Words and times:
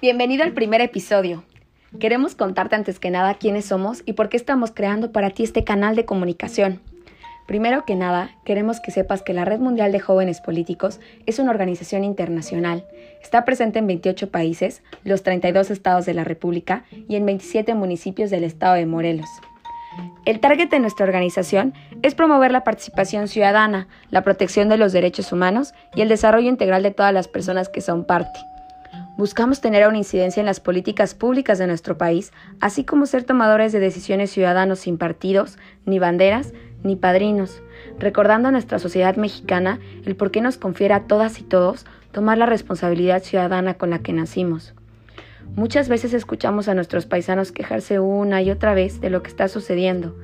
Bienvenido 0.00 0.44
al 0.44 0.52
primer 0.52 0.80
episodio. 0.80 1.42
Queremos 1.98 2.36
contarte 2.36 2.76
antes 2.76 3.00
que 3.00 3.10
nada 3.10 3.34
quiénes 3.34 3.64
somos 3.64 4.04
y 4.06 4.12
por 4.12 4.28
qué 4.28 4.36
estamos 4.36 4.70
creando 4.70 5.10
para 5.10 5.30
ti 5.30 5.42
este 5.42 5.64
canal 5.64 5.96
de 5.96 6.04
comunicación. 6.04 6.80
Primero 7.48 7.84
que 7.84 7.96
nada, 7.96 8.30
queremos 8.44 8.78
que 8.78 8.92
sepas 8.92 9.22
que 9.22 9.32
la 9.32 9.44
Red 9.44 9.58
Mundial 9.58 9.90
de 9.90 9.98
Jóvenes 9.98 10.40
Políticos 10.40 11.00
es 11.26 11.40
una 11.40 11.50
organización 11.50 12.04
internacional. 12.04 12.86
Está 13.20 13.44
presente 13.44 13.80
en 13.80 13.88
28 13.88 14.30
países, 14.30 14.84
los 15.02 15.24
32 15.24 15.72
estados 15.72 16.06
de 16.06 16.14
la 16.14 16.22
República 16.22 16.84
y 17.08 17.16
en 17.16 17.26
27 17.26 17.74
municipios 17.74 18.30
del 18.30 18.44
estado 18.44 18.74
de 18.74 18.86
Morelos. 18.86 19.28
El 20.24 20.38
target 20.38 20.70
de 20.70 20.78
nuestra 20.78 21.06
organización 21.06 21.74
es 22.02 22.14
promover 22.14 22.52
la 22.52 22.62
participación 22.62 23.26
ciudadana, 23.26 23.88
la 24.10 24.22
protección 24.22 24.68
de 24.68 24.76
los 24.76 24.92
derechos 24.92 25.32
humanos 25.32 25.74
y 25.96 26.02
el 26.02 26.08
desarrollo 26.08 26.48
integral 26.48 26.84
de 26.84 26.92
todas 26.92 27.12
las 27.12 27.26
personas 27.26 27.68
que 27.68 27.80
son 27.80 28.04
parte. 28.04 28.38
Buscamos 29.18 29.60
tener 29.60 29.88
una 29.88 29.98
incidencia 29.98 30.38
en 30.38 30.46
las 30.46 30.60
políticas 30.60 31.16
públicas 31.16 31.58
de 31.58 31.66
nuestro 31.66 31.98
país, 31.98 32.32
así 32.60 32.84
como 32.84 33.04
ser 33.04 33.24
tomadores 33.24 33.72
de 33.72 33.80
decisiones 33.80 34.30
ciudadanos 34.30 34.78
sin 34.78 34.96
partidos, 34.96 35.58
ni 35.84 35.98
banderas, 35.98 36.52
ni 36.84 36.94
padrinos, 36.94 37.60
recordando 37.98 38.46
a 38.46 38.52
nuestra 38.52 38.78
sociedad 38.78 39.16
mexicana 39.16 39.80
el 40.06 40.14
por 40.14 40.30
qué 40.30 40.40
nos 40.40 40.56
confiere 40.56 40.94
a 40.94 41.08
todas 41.08 41.40
y 41.40 41.42
todos 41.42 41.84
tomar 42.12 42.38
la 42.38 42.46
responsabilidad 42.46 43.24
ciudadana 43.24 43.74
con 43.74 43.90
la 43.90 43.98
que 43.98 44.12
nacimos. 44.12 44.72
Muchas 45.56 45.88
veces 45.88 46.14
escuchamos 46.14 46.68
a 46.68 46.74
nuestros 46.74 47.06
paisanos 47.06 47.50
quejarse 47.50 47.98
una 47.98 48.40
y 48.40 48.52
otra 48.52 48.72
vez 48.72 49.00
de 49.00 49.10
lo 49.10 49.24
que 49.24 49.30
está 49.30 49.48
sucediendo, 49.48 50.16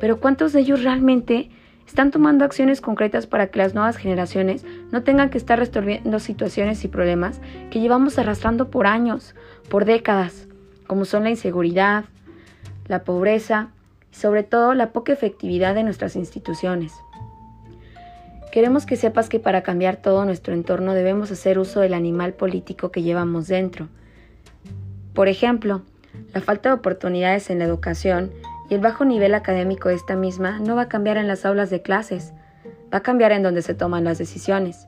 pero 0.00 0.18
¿cuántos 0.18 0.54
de 0.54 0.60
ellos 0.60 0.82
realmente 0.82 1.50
están 1.90 2.12
tomando 2.12 2.44
acciones 2.44 2.80
concretas 2.80 3.26
para 3.26 3.48
que 3.48 3.58
las 3.58 3.74
nuevas 3.74 3.96
generaciones 3.96 4.64
no 4.92 5.02
tengan 5.02 5.28
que 5.28 5.38
estar 5.38 5.58
resolviendo 5.58 6.20
situaciones 6.20 6.84
y 6.84 6.88
problemas 6.88 7.40
que 7.72 7.80
llevamos 7.80 8.16
arrastrando 8.16 8.70
por 8.70 8.86
años, 8.86 9.34
por 9.68 9.84
décadas, 9.84 10.46
como 10.86 11.04
son 11.04 11.24
la 11.24 11.30
inseguridad, 11.30 12.04
la 12.86 13.02
pobreza 13.02 13.70
y 14.12 14.14
sobre 14.14 14.44
todo 14.44 14.74
la 14.74 14.92
poca 14.92 15.12
efectividad 15.12 15.74
de 15.74 15.82
nuestras 15.82 16.14
instituciones. 16.14 16.92
Queremos 18.52 18.86
que 18.86 18.94
sepas 18.94 19.28
que 19.28 19.40
para 19.40 19.64
cambiar 19.64 19.96
todo 19.96 20.24
nuestro 20.24 20.54
entorno 20.54 20.94
debemos 20.94 21.32
hacer 21.32 21.58
uso 21.58 21.80
del 21.80 21.94
animal 21.94 22.34
político 22.34 22.92
que 22.92 23.02
llevamos 23.02 23.48
dentro. 23.48 23.88
Por 25.12 25.26
ejemplo, 25.26 25.82
la 26.32 26.40
falta 26.40 26.68
de 26.68 26.76
oportunidades 26.76 27.50
en 27.50 27.58
la 27.58 27.64
educación 27.64 28.30
y 28.70 28.74
el 28.74 28.80
bajo 28.80 29.04
nivel 29.04 29.34
académico 29.34 29.88
de 29.88 29.96
esta 29.96 30.16
misma 30.16 30.60
no 30.60 30.76
va 30.76 30.82
a 30.82 30.88
cambiar 30.88 31.16
en 31.16 31.26
las 31.26 31.44
aulas 31.44 31.68
de 31.68 31.82
clases, 31.82 32.32
va 32.92 32.98
a 32.98 33.02
cambiar 33.02 33.32
en 33.32 33.42
donde 33.42 33.62
se 33.62 33.74
toman 33.74 34.04
las 34.04 34.16
decisiones. 34.16 34.86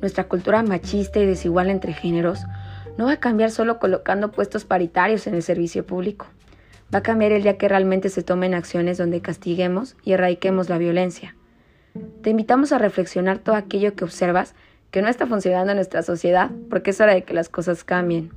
Nuestra 0.00 0.24
cultura 0.24 0.62
machista 0.62 1.20
y 1.20 1.26
desigual 1.26 1.70
entre 1.70 1.92
géneros 1.92 2.40
no 2.98 3.06
va 3.06 3.12
a 3.12 3.20
cambiar 3.20 3.52
solo 3.52 3.78
colocando 3.78 4.32
puestos 4.32 4.64
paritarios 4.64 5.26
en 5.28 5.34
el 5.34 5.42
servicio 5.42 5.86
público. 5.86 6.26
Va 6.92 6.98
a 6.98 7.02
cambiar 7.02 7.30
el 7.30 7.44
día 7.44 7.56
que 7.56 7.68
realmente 7.68 8.08
se 8.08 8.24
tomen 8.24 8.54
acciones 8.54 8.98
donde 8.98 9.20
castiguemos 9.20 9.96
y 10.04 10.12
erradiquemos 10.12 10.68
la 10.68 10.78
violencia. 10.78 11.36
Te 12.22 12.30
invitamos 12.30 12.72
a 12.72 12.78
reflexionar 12.78 13.38
todo 13.38 13.54
aquello 13.54 13.94
que 13.94 14.04
observas 14.04 14.54
que 14.90 15.00
no 15.00 15.08
está 15.08 15.28
funcionando 15.28 15.70
en 15.70 15.76
nuestra 15.76 16.02
sociedad 16.02 16.50
porque 16.68 16.90
es 16.90 17.00
hora 17.00 17.14
de 17.14 17.22
que 17.22 17.34
las 17.34 17.48
cosas 17.48 17.84
cambien. 17.84 18.30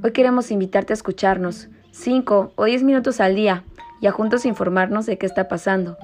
Hoy 0.00 0.12
queremos 0.12 0.52
invitarte 0.52 0.92
a 0.92 0.94
escucharnos, 0.94 1.68
5 1.92 2.54
o 2.56 2.64
10 2.64 2.82
minutos 2.84 3.20
al 3.20 3.34
día 3.34 3.64
y 4.00 4.06
a 4.06 4.12
juntos 4.12 4.46
informarnos 4.46 5.04
de 5.06 5.18
qué 5.18 5.26
está 5.26 5.46
pasando, 5.46 5.98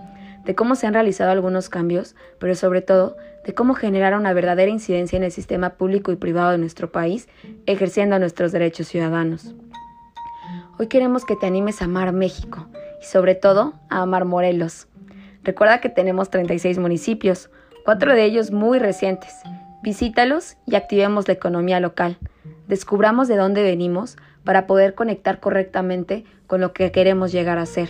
de 0.45 0.55
cómo 0.55 0.75
se 0.75 0.87
han 0.87 0.93
realizado 0.93 1.31
algunos 1.31 1.71
cambios, 1.71 2.15
pero 2.39 2.55
sobre 2.55 2.83
todo 2.83 3.17
de 3.45 3.55
cómo 3.55 3.75
generar 3.75 4.15
una 4.15 4.35
verdadera 4.35 4.71
incidencia 4.71 5.17
en 5.17 5.23
el 5.23 5.33
sistema 5.33 5.71
público 5.71 6.13
y 6.13 6.17
privado 6.17 6.51
de 6.51 6.59
nuestro 6.59 6.93
país, 6.93 7.27
ejerciendo 7.65 8.19
nuestros 8.19 8.53
derechos 8.53 8.87
ciudadanos. 8.89 9.55
Hoy 10.79 10.89
queremos 10.89 11.25
que 11.25 11.37
te 11.37 11.47
animes 11.47 11.81
a 11.81 11.87
amar 11.87 12.13
México 12.13 12.69
y 13.01 13.07
sobre 13.07 13.35
todo 13.35 13.73
a 13.89 14.03
amar 14.03 14.27
Morelos. 14.27 14.89
Recuerda 15.43 15.81
que 15.81 15.89
tenemos 15.89 16.29
36 16.29 16.79
municipios, 16.79 17.49
cuatro 17.87 18.13
de 18.13 18.25
ellos 18.25 18.51
muy 18.51 18.79
recientes. 18.79 19.33
Visítalos 19.83 20.59
y 20.67 20.75
activemos 20.75 21.27
la 21.27 21.35
economía 21.35 21.81
local. 21.81 22.19
Descubramos 22.67 23.29
de 23.29 23.37
dónde 23.37 23.63
venimos 23.63 24.19
para 24.45 24.67
poder 24.67 24.95
conectar 24.95 25.41
correctamente 25.41 26.25
con 26.47 26.61
lo 26.61 26.73
que 26.73 26.91
queremos 26.91 27.33
llegar 27.33 27.59
a 27.59 27.67
ser. 27.67 27.89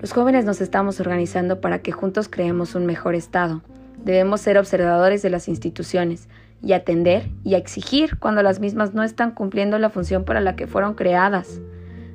Los 0.00 0.12
jóvenes 0.12 0.44
nos 0.44 0.60
estamos 0.60 0.98
organizando 0.98 1.60
para 1.60 1.80
que 1.80 1.92
juntos 1.92 2.28
creemos 2.28 2.74
un 2.74 2.86
mejor 2.86 3.14
Estado. 3.14 3.62
Debemos 4.04 4.40
ser 4.40 4.58
observadores 4.58 5.22
de 5.22 5.30
las 5.30 5.46
instituciones 5.46 6.28
y 6.60 6.72
atender 6.72 7.28
y 7.44 7.54
exigir 7.54 8.18
cuando 8.18 8.42
las 8.42 8.58
mismas 8.58 8.94
no 8.94 9.02
están 9.02 9.32
cumpliendo 9.32 9.78
la 9.78 9.90
función 9.90 10.24
para 10.24 10.40
la 10.40 10.56
que 10.56 10.66
fueron 10.66 10.94
creadas. 10.94 11.60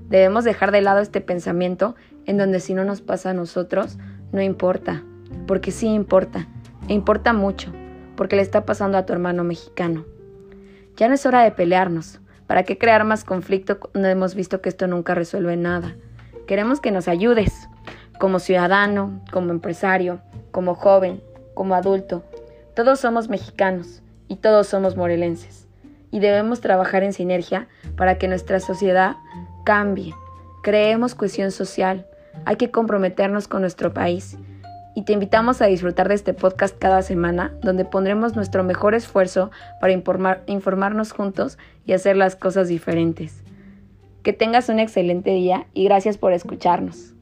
Debemos 0.10 0.44
dejar 0.44 0.72
de 0.72 0.82
lado 0.82 1.00
este 1.00 1.22
pensamiento 1.22 1.96
en 2.26 2.38
donde 2.38 2.60
si 2.60 2.74
no 2.74 2.84
nos 2.84 3.02
pasa 3.02 3.30
a 3.30 3.34
nosotros, 3.34 3.98
no 4.32 4.42
importa, 4.42 5.04
porque 5.48 5.72
sí 5.72 5.88
importa, 5.88 6.48
e 6.88 6.94
importa 6.94 7.34
mucho, 7.34 7.72
porque 8.16 8.36
le 8.36 8.42
está 8.42 8.66
pasando 8.66 8.98
a 8.98 9.06
tu 9.06 9.14
hermano 9.14 9.44
mexicano. 9.44 10.06
Ya 10.96 11.08
no 11.08 11.14
es 11.14 11.26
hora 11.26 11.44
de 11.44 11.52
pelearnos, 11.52 12.20
¿Para 12.48 12.64
qué 12.64 12.78
crear 12.78 13.04
más 13.04 13.24
conflicto 13.26 13.80
cuando 13.80 14.08
hemos 14.08 14.34
visto 14.34 14.62
que 14.62 14.70
esto 14.70 14.88
nunca 14.88 15.14
resuelve 15.14 15.58
nada? 15.58 15.96
Queremos 16.48 16.80
que 16.80 16.92
nos 16.92 17.10
ayudes, 17.10 17.68
como 18.20 18.40
ciudadano, 18.40 19.22
como 19.32 19.52
empresario, 19.52 20.22
como 20.52 20.74
joven, 20.74 21.22
como 21.54 21.76
adulto. 21.76 22.24
Todos 22.74 23.02
somos 23.02 23.28
mexicanos 23.28 24.02
y 24.30 24.38
todos 24.38 24.68
somos 24.68 24.96
morelenses. 24.96 25.68
Y 26.10 26.20
debemos 26.20 26.62
trabajar 26.62 27.04
en 27.04 27.12
sinergia 27.12 27.68
para 27.98 28.18
que 28.18 28.30
nuestra 28.30 28.62
sociedad 28.62 29.18
cambie. 29.66 30.16
Creemos 30.64 31.16
cohesión 31.16 31.52
social. 31.52 32.08
Hay 32.46 32.56
que 32.56 32.72
comprometernos 32.72 33.50
con 33.50 33.62
nuestro 33.62 33.94
país 33.94 34.38
y 34.98 35.04
te 35.04 35.14
invitamos 35.14 35.62
a 35.62 35.68
disfrutar 35.68 36.08
de 36.08 36.16
este 36.16 36.34
podcast 36.34 36.76
cada 36.76 37.04
semana, 37.04 37.54
donde 37.62 37.86
pondremos 37.86 38.36
nuestro 38.36 38.64
mejor 38.64 38.96
esfuerzo 38.96 39.52
para 39.80 39.94
informarnos 39.94 41.12
juntos 41.12 41.60
y 41.86 41.94
hacer 41.94 42.18
las 42.18 42.36
cosas 42.36 42.68
diferentes. 42.68 43.44
Que 44.24 44.34
tengas 44.34 44.70
un 44.70 44.80
excelente 44.80 45.30
día 45.30 45.68
y 45.76 45.84
gracias 45.84 46.18
por 46.18 46.34
escucharnos. 46.34 47.14